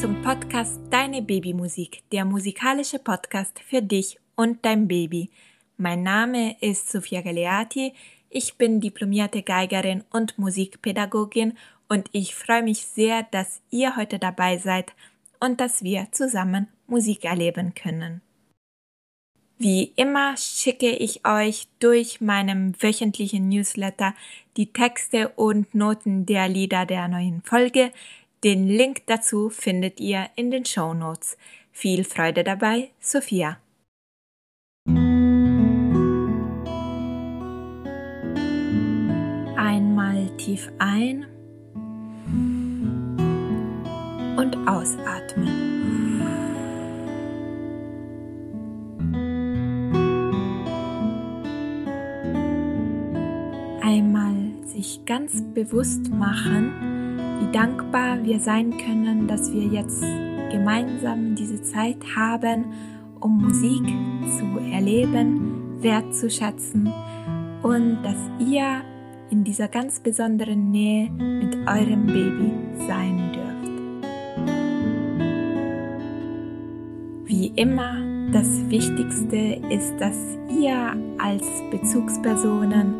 zum 0.00 0.22
Podcast 0.22 0.78
Deine 0.90 1.22
Babymusik, 1.22 2.04
der 2.12 2.24
musikalische 2.24 3.00
Podcast 3.00 3.58
für 3.58 3.82
dich 3.82 4.16
und 4.36 4.64
dein 4.64 4.86
Baby. 4.86 5.28
Mein 5.76 6.04
Name 6.04 6.56
ist 6.60 6.92
Sofia 6.92 7.20
Galeati, 7.20 7.94
ich 8.30 8.54
bin 8.54 8.80
diplomierte 8.80 9.42
Geigerin 9.42 10.04
und 10.10 10.38
Musikpädagogin 10.38 11.58
und 11.88 12.08
ich 12.12 12.36
freue 12.36 12.62
mich 12.62 12.86
sehr, 12.86 13.24
dass 13.32 13.60
ihr 13.70 13.96
heute 13.96 14.20
dabei 14.20 14.58
seid 14.58 14.92
und 15.40 15.60
dass 15.60 15.82
wir 15.82 16.06
zusammen 16.12 16.68
Musik 16.86 17.24
erleben 17.24 17.74
können. 17.74 18.22
Wie 19.56 19.92
immer 19.96 20.36
schicke 20.36 20.90
ich 20.90 21.26
euch 21.26 21.66
durch 21.80 22.20
meinem 22.20 22.80
wöchentlichen 22.80 23.48
Newsletter 23.48 24.14
die 24.56 24.72
Texte 24.72 25.30
und 25.30 25.74
Noten 25.74 26.24
der 26.24 26.48
Lieder 26.48 26.86
der 26.86 27.08
neuen 27.08 27.42
Folge. 27.42 27.90
Den 28.44 28.68
Link 28.68 29.02
dazu 29.06 29.50
findet 29.50 29.98
ihr 30.00 30.28
in 30.36 30.50
den 30.50 30.64
Show 30.64 30.94
Notes. 30.94 31.36
Viel 31.72 32.04
Freude 32.04 32.44
dabei, 32.44 32.90
Sophia. 33.00 33.58
Einmal 39.56 40.36
tief 40.36 40.70
ein 40.78 41.26
und 44.36 44.56
ausatmen. 44.68 45.68
einmal 53.88 54.34
sich 54.66 55.04
ganz 55.06 55.42
bewusst 55.54 56.10
machen, 56.10 56.97
wie 57.40 57.52
dankbar 57.52 58.22
wir 58.24 58.40
sein 58.40 58.76
können, 58.76 59.26
dass 59.26 59.52
wir 59.52 59.64
jetzt 59.64 60.02
gemeinsam 60.50 61.34
diese 61.34 61.62
Zeit 61.62 61.98
haben, 62.16 62.66
um 63.20 63.42
Musik 63.42 63.84
zu 64.38 64.58
erleben, 64.72 65.82
wertzuschätzen 65.82 66.92
und 67.62 68.02
dass 68.02 68.16
ihr 68.38 68.82
in 69.30 69.44
dieser 69.44 69.68
ganz 69.68 70.00
besonderen 70.00 70.70
Nähe 70.70 71.10
mit 71.10 71.56
eurem 71.68 72.06
Baby 72.06 72.52
sein 72.86 73.32
dürft. 73.32 73.48
Wie 77.26 77.48
immer, 77.56 77.98
das 78.32 78.48
Wichtigste 78.70 79.60
ist, 79.70 79.94
dass 79.98 80.16
ihr 80.50 80.96
als 81.18 81.44
Bezugspersonen 81.70 82.94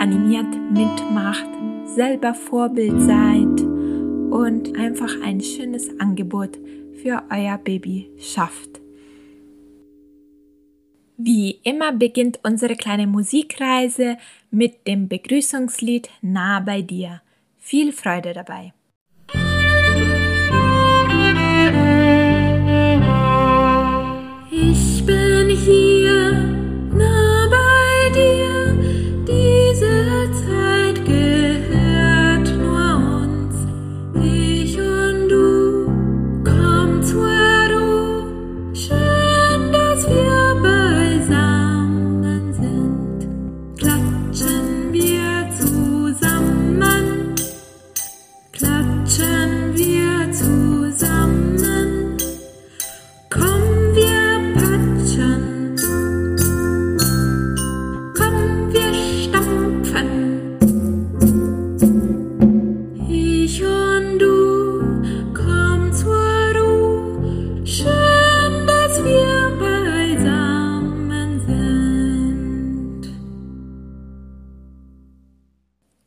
animiert 0.00 0.54
mitmacht, 0.70 1.48
selber 1.94 2.34
Vorbild 2.34 3.00
seid 3.00 3.60
und 4.30 4.76
einfach 4.78 5.10
ein 5.22 5.40
schönes 5.40 5.88
Angebot 5.98 6.58
für 7.02 7.22
euer 7.30 7.58
Baby 7.58 8.10
schafft. 8.18 8.80
Wie 11.16 11.58
immer 11.64 11.92
beginnt 11.92 12.38
unsere 12.44 12.76
kleine 12.76 13.06
Musikreise 13.06 14.18
mit 14.50 14.86
dem 14.86 15.08
Begrüßungslied 15.08 16.08
Nah 16.22 16.60
bei 16.60 16.82
dir. 16.82 17.22
Viel 17.56 17.92
Freude 17.92 18.32
dabei! 18.32 18.72
Ich 24.50 25.04
bin 25.04 25.50
hier. 25.50 25.97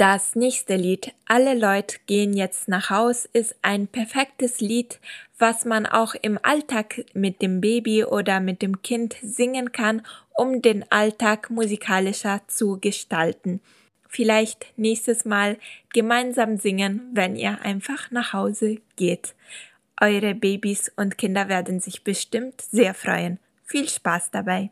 Das 0.00 0.34
nächste 0.34 0.76
Lied, 0.76 1.12
Alle 1.26 1.52
Leute 1.52 1.98
gehen 2.06 2.32
jetzt 2.32 2.68
nach 2.68 2.88
Haus, 2.88 3.26
ist 3.34 3.54
ein 3.60 3.86
perfektes 3.86 4.62
Lied, 4.62 4.98
was 5.38 5.66
man 5.66 5.84
auch 5.84 6.14
im 6.14 6.38
Alltag 6.42 7.04
mit 7.12 7.42
dem 7.42 7.60
Baby 7.60 8.06
oder 8.06 8.40
mit 8.40 8.62
dem 8.62 8.80
Kind 8.80 9.16
singen 9.20 9.72
kann, 9.72 10.00
um 10.34 10.62
den 10.62 10.90
Alltag 10.90 11.50
musikalischer 11.50 12.40
zu 12.46 12.78
gestalten. 12.80 13.60
Vielleicht 14.08 14.72
nächstes 14.78 15.26
Mal 15.26 15.58
gemeinsam 15.92 16.56
singen, 16.56 17.02
wenn 17.12 17.36
ihr 17.36 17.60
einfach 17.60 18.10
nach 18.10 18.32
Hause 18.32 18.78
geht. 18.96 19.34
Eure 20.00 20.34
Babys 20.34 20.90
und 20.96 21.18
Kinder 21.18 21.50
werden 21.50 21.78
sich 21.78 22.04
bestimmt 22.04 22.62
sehr 22.62 22.94
freuen. 22.94 23.38
Viel 23.66 23.86
Spaß 23.86 24.30
dabei! 24.30 24.70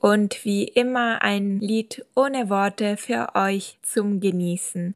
Und 0.00 0.44
wie 0.44 0.64
immer 0.64 1.22
ein 1.22 1.60
Lied 1.60 2.04
ohne 2.14 2.48
Worte 2.50 2.96
für 2.96 3.34
euch 3.34 3.78
zum 3.82 4.20
Genießen. 4.20 4.94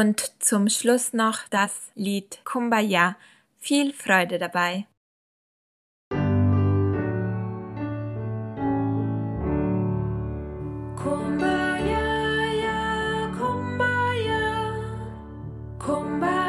Und 0.00 0.32
zum 0.38 0.70
Schluss 0.70 1.12
noch 1.12 1.40
das 1.50 1.90
Lied 1.94 2.38
Kumbaya. 2.46 3.16
Viel 3.58 3.92
Freude 3.92 4.38
dabei. 4.38 4.86
Wie 15.80 16.39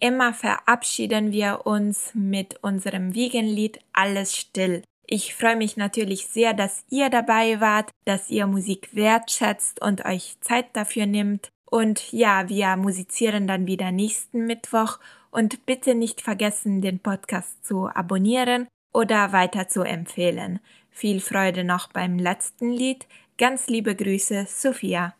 immer 0.00 0.32
verabschieden 0.32 1.32
wir 1.32 1.66
uns 1.66 2.12
mit 2.14 2.62
unserem 2.62 3.14
Wiegenlied 3.14 3.80
Alles 3.92 4.36
still. 4.36 4.82
Ich 5.06 5.34
freue 5.34 5.56
mich 5.56 5.76
natürlich 5.76 6.26
sehr, 6.26 6.52
dass 6.52 6.84
ihr 6.90 7.08
dabei 7.08 7.60
wart, 7.60 7.90
dass 8.04 8.28
ihr 8.28 8.46
Musik 8.46 8.90
wertschätzt 8.92 9.80
und 9.80 10.04
euch 10.04 10.36
Zeit 10.40 10.66
dafür 10.74 11.06
nimmt. 11.06 11.48
Und 11.70 12.12
ja, 12.12 12.48
wir 12.48 12.76
musizieren 12.76 13.46
dann 13.46 13.66
wieder 13.66 13.90
nächsten 13.90 14.46
Mittwoch 14.46 14.98
und 15.30 15.64
bitte 15.66 15.94
nicht 15.94 16.20
vergessen, 16.20 16.82
den 16.82 16.98
Podcast 16.98 17.64
zu 17.64 17.88
abonnieren 17.88 18.68
oder 18.92 19.32
weiter 19.32 19.68
zu 19.68 19.82
empfehlen. 19.82 20.60
Viel 20.90 21.20
Freude 21.20 21.64
noch 21.64 21.88
beim 21.88 22.18
letzten 22.18 22.70
Lied. 22.70 23.06
Ganz 23.38 23.68
liebe 23.68 23.94
Grüße, 23.94 24.46
Sophia. 24.48 25.14